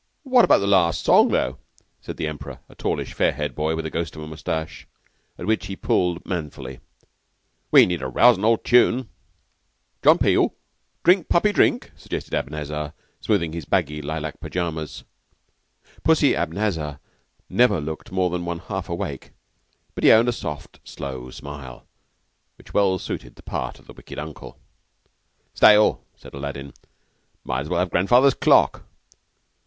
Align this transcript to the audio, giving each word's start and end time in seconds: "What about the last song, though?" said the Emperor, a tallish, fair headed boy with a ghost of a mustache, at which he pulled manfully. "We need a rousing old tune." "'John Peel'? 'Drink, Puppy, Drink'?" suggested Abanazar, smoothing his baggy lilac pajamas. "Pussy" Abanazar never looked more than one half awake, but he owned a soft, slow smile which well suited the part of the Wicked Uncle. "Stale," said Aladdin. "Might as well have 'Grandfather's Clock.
"What 0.23 0.43
about 0.45 0.57
the 0.61 0.65
last 0.65 1.03
song, 1.03 1.27
though?" 1.27 1.59
said 2.01 2.17
the 2.17 2.25
Emperor, 2.25 2.57
a 2.67 2.73
tallish, 2.73 3.13
fair 3.13 3.31
headed 3.33 3.53
boy 3.53 3.75
with 3.75 3.85
a 3.85 3.91
ghost 3.91 4.15
of 4.15 4.23
a 4.23 4.27
mustache, 4.27 4.87
at 5.37 5.45
which 5.45 5.67
he 5.67 5.75
pulled 5.75 6.25
manfully. 6.25 6.79
"We 7.69 7.85
need 7.85 8.01
a 8.01 8.07
rousing 8.07 8.43
old 8.43 8.63
tune." 8.63 9.09
"'John 10.03 10.17
Peel'? 10.17 10.55
'Drink, 11.03 11.29
Puppy, 11.29 11.51
Drink'?" 11.53 11.91
suggested 11.95 12.33
Abanazar, 12.33 12.93
smoothing 13.19 13.53
his 13.53 13.65
baggy 13.65 14.01
lilac 14.01 14.39
pajamas. 14.39 15.03
"Pussy" 16.01 16.33
Abanazar 16.33 16.97
never 17.47 17.79
looked 17.79 18.11
more 18.11 18.31
than 18.31 18.43
one 18.43 18.57
half 18.57 18.89
awake, 18.89 19.29
but 19.93 20.03
he 20.03 20.11
owned 20.11 20.29
a 20.29 20.33
soft, 20.33 20.79
slow 20.83 21.29
smile 21.29 21.85
which 22.57 22.73
well 22.73 22.97
suited 22.97 23.35
the 23.35 23.43
part 23.43 23.77
of 23.77 23.85
the 23.85 23.93
Wicked 23.93 24.17
Uncle. 24.17 24.57
"Stale," 25.53 26.03
said 26.15 26.33
Aladdin. 26.33 26.73
"Might 27.43 27.61
as 27.61 27.69
well 27.69 27.79
have 27.81 27.91
'Grandfather's 27.91 28.33
Clock. 28.33 28.83